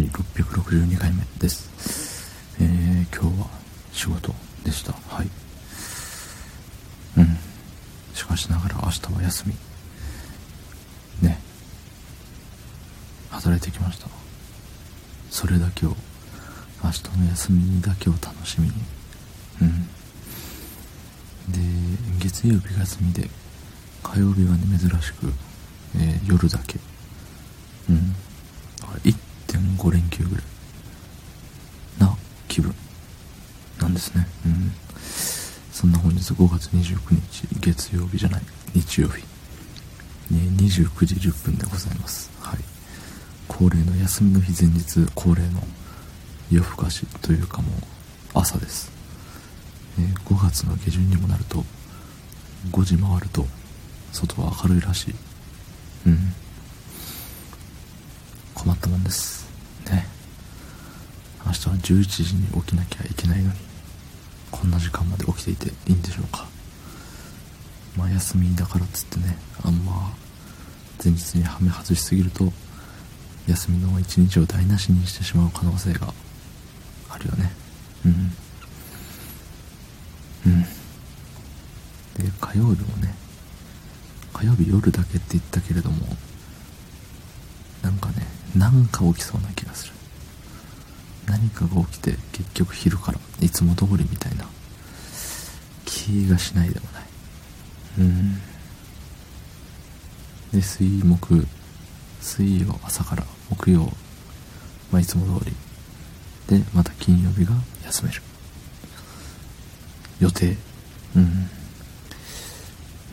[0.00, 2.58] はい662回目です。
[2.58, 3.48] えー、今日は
[3.92, 4.32] 仕事
[4.64, 4.92] でした。
[4.92, 5.26] はい。
[7.18, 7.36] うん。
[8.14, 9.54] しかしながら明日は休み。
[11.28, 11.38] ね。
[13.28, 14.06] 働いてきました。
[15.28, 15.90] それだけを
[16.82, 18.72] 明日の休みだけを楽しみに。
[19.60, 19.86] うん。
[21.52, 21.58] で
[22.24, 23.28] 月曜日が休みで
[24.02, 25.26] 火曜日はね珍しく、
[25.96, 26.78] えー、夜だけ
[29.80, 30.44] 5連休ぐらい。
[31.98, 32.16] な
[32.48, 32.74] 気分。
[33.80, 34.26] なんですね。
[34.44, 34.72] うん。
[35.72, 38.42] そんな本日5月29日月曜日じゃない。
[38.74, 39.22] 日曜日。
[40.30, 42.30] ね29時10分でございます。
[42.40, 42.58] はい。
[43.48, 45.62] 恒例の休みの日前日恒例の
[46.50, 47.74] 夜更かしというかもう
[48.34, 48.90] 朝です、
[49.98, 51.64] え、5月の下旬にもなると
[52.70, 53.44] 5時回ると
[54.12, 55.14] 外は明るいらしい。
[56.06, 56.18] うん。
[58.54, 59.49] 困ったもんです。
[61.50, 63.58] 明日は11時に起きなきゃいけないのに
[64.52, 66.46] こんな時間まで起きていていいんでしょうか。
[67.96, 70.14] まあ休みだからっつってねあんま
[71.02, 72.52] 前日にはめ外しすぎると
[73.48, 76.14] 休みの一日を台無しにしてしまう可能性が
[77.08, 77.50] あるよね。
[78.06, 78.32] うん。
[80.46, 80.62] うん。
[80.62, 80.68] で
[82.40, 83.12] 火曜日もね
[84.32, 86.06] 火曜日夜だけって言ったけれども
[87.82, 88.24] なんかね
[88.54, 89.99] なんか起きそうな気がする。
[91.30, 94.46] 何かが起きて結局昼からいつも通りみたいな
[95.84, 97.04] 気がしないでもない。
[97.98, 98.34] うん。
[100.52, 101.46] で水木
[102.20, 103.92] 水曜朝から木曜
[104.90, 105.52] まあいつも通り。
[106.48, 107.52] でまた金曜日が
[107.84, 108.20] 休める。
[110.18, 110.56] 予定。
[111.14, 111.48] うん。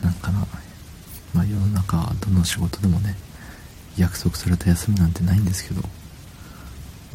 [0.02, 0.44] なんかな。
[1.32, 3.14] まあ世の中どの仕事でもね
[3.96, 5.82] 約束された休みなんてないんですけど。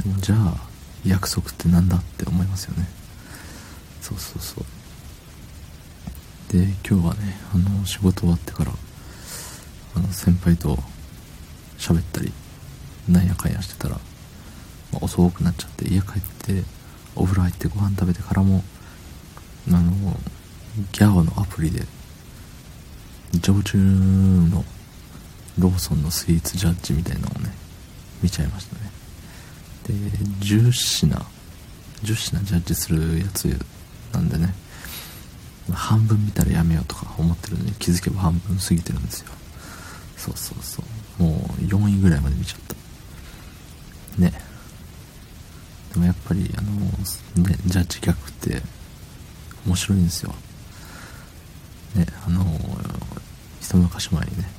[0.01, 0.72] でもじゃあ
[1.05, 2.87] 約束って何だって思いますよね。
[4.01, 4.65] そうそうそう。
[6.53, 8.71] で今日はねあの仕事終わってから
[9.95, 10.77] あの先輩と
[11.79, 12.31] 喋ったり
[13.09, 13.95] なんやかんやしてたら、
[14.91, 16.63] まあ、遅くなっちゃって家帰って
[17.15, 18.63] お風呂入ってご飯食べてからも
[19.69, 19.91] あの
[20.91, 21.81] ギャオのアプリで
[23.41, 24.63] 常駐の
[25.57, 27.51] ローソンのスイーツジャッジみたいなのをね
[28.21, 29.02] 見ちゃいましたね。
[29.83, 31.11] で10品
[32.03, 33.45] 10品ジャッジするやつ
[34.13, 34.53] なんでね。
[35.71, 39.31] 半分見たらやめようとか思ってるのに気づけば半分過ぎてるんですよ。
[40.17, 40.83] そうそうそ
[41.19, 41.23] う。
[41.23, 42.59] もう4位ぐらいまで見ちゃっ
[44.17, 44.21] た。
[44.21, 44.33] ね。
[45.93, 46.71] でもやっぱりあの
[47.47, 48.61] ねジャッジ逆って
[49.65, 50.33] 面白いんですよ。
[51.95, 52.45] ねあの
[53.61, 54.49] 一昔前にね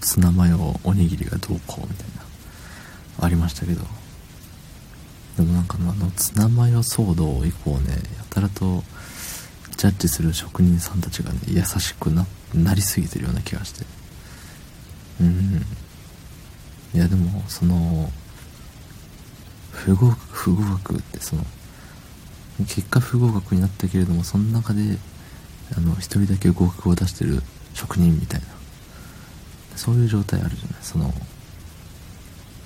[0.00, 2.06] ツナマヨおにぎりがどうこうみたい
[3.18, 4.05] なありましたけど。
[5.36, 8.82] でもなんかあのツナマヨ騒動以降ねやたらと
[9.76, 13.84] ジャッジする職人さんたちがね優しくななりすぎてるような気がして。
[15.20, 15.62] うん。
[16.94, 18.10] いやでもその
[19.72, 21.44] 不合格不合格ってその
[22.60, 24.80] 結果不合格になったけれどもその中で
[25.76, 27.42] あの一人だけ合格を出してる
[27.74, 28.46] 職人みたいな。
[29.76, 30.76] そういう状態あるじゃない。
[30.80, 31.12] その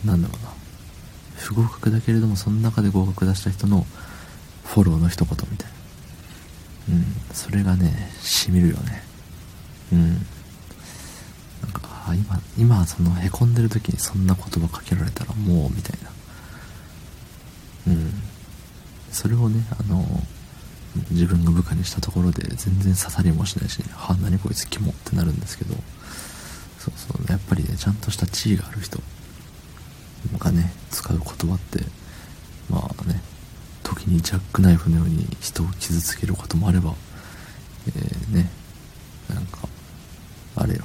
[0.04, 0.59] なんだろうな。
[1.50, 3.84] 不合格だけれどもその中で合格出した人の
[4.64, 5.70] フォローの一言みたい
[6.88, 6.94] な。
[6.94, 7.04] うん。
[7.32, 9.02] それがねしみるよね。
[9.92, 10.10] うん。
[11.62, 16.10] なんかあ今今そのへこんでる時にそんな言葉かけられたらもうみたいな。
[17.88, 18.12] うん。
[19.10, 20.04] それをねあの
[21.10, 25.74] 自分が部下にしたところで全然刺さりもしないし、はあ、何こいつキモってなるんですけど。
[26.78, 27.26] そうそう。
[27.28, 29.00] やっぱりねちゃんとした地位がある人。
[30.38, 31.84] がね使う言葉って
[32.68, 33.20] まあね
[33.82, 36.94] 時にジャックナイフのように人を傷つけることもあれば
[37.88, 38.50] えー、ね
[39.28, 39.68] なんか
[40.56, 40.84] あれよ。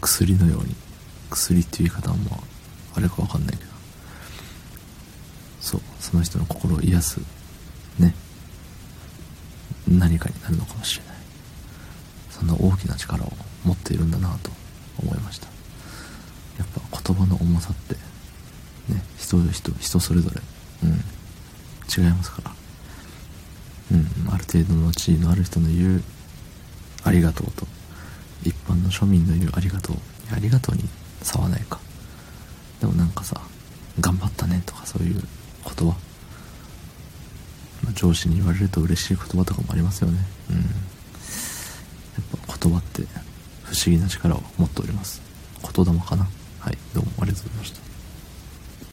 [0.00, 0.74] 薬のように
[1.30, 2.40] 薬っていう言い方はまあ
[2.96, 3.70] あれかわかんないけど。
[5.60, 7.20] そうその人の心を癒す
[7.98, 8.14] ね。
[9.88, 11.16] 何かになるのかもしれない。
[12.30, 13.32] そんな大きな力を
[13.64, 14.50] 持っているんだなと
[15.00, 15.51] 思いました。
[17.04, 17.94] 言葉の重さって
[18.92, 20.40] ね人人人それぞれ。
[20.84, 20.90] うん。
[22.04, 22.52] 違いますから。
[23.92, 24.06] うん。
[24.32, 26.02] ある程度の地位のある人の言う
[27.04, 27.66] ありがとうと。
[28.44, 29.96] 一般の庶民の言うありがとう。
[30.34, 30.84] ありがとうに
[31.22, 31.78] 差はないか。
[32.80, 33.40] でもなんかさ
[34.00, 35.96] 頑張ったねとかそういう言葉、
[37.84, 40.18] ま、上司に言われると嬉しい言葉とかもありますよね。
[40.50, 40.56] うん。
[40.56, 40.64] やっ
[42.46, 43.02] ぱ言葉って
[43.64, 45.22] 不思議な力を持っております。
[45.62, 46.28] 言霊かな。
[46.62, 47.91] はいどうもありがとうございました。